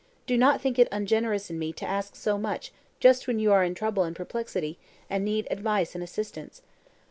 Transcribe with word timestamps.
Do 0.25 0.35
not 0.35 0.59
think 0.59 0.79
it 0.79 0.87
ungenerous 0.91 1.51
in 1.51 1.59
me 1.59 1.71
to 1.73 1.85
ask 1.85 2.15
so 2.15 2.39
much 2.39 2.73
just 2.99 3.27
when 3.27 3.37
you 3.37 3.51
are 3.51 3.63
in 3.63 3.75
trouble 3.75 4.01
and 4.01 4.15
perplexity, 4.15 4.79
and 5.11 5.23
need 5.23 5.47
advice 5.51 5.93
and 5.93 6.03
assistance." 6.03 6.63